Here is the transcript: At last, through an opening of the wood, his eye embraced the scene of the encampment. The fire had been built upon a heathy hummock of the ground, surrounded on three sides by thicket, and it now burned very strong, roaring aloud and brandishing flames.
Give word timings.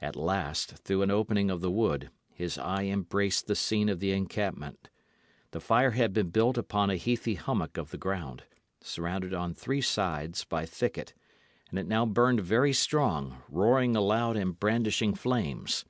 At 0.00 0.14
last, 0.14 0.76
through 0.78 1.02
an 1.02 1.10
opening 1.10 1.50
of 1.50 1.60
the 1.60 1.72
wood, 1.72 2.10
his 2.32 2.56
eye 2.56 2.84
embraced 2.84 3.48
the 3.48 3.56
scene 3.56 3.88
of 3.88 3.98
the 3.98 4.12
encampment. 4.12 4.88
The 5.50 5.58
fire 5.58 5.90
had 5.90 6.12
been 6.12 6.30
built 6.30 6.56
upon 6.56 6.88
a 6.88 6.96
heathy 6.96 7.34
hummock 7.34 7.76
of 7.76 7.90
the 7.90 7.98
ground, 7.98 8.44
surrounded 8.80 9.34
on 9.34 9.52
three 9.54 9.80
sides 9.80 10.44
by 10.44 10.66
thicket, 10.66 11.14
and 11.68 11.80
it 11.80 11.88
now 11.88 12.06
burned 12.06 12.38
very 12.42 12.72
strong, 12.72 13.42
roaring 13.48 13.96
aloud 13.96 14.36
and 14.36 14.56
brandishing 14.56 15.14
flames. 15.16 15.84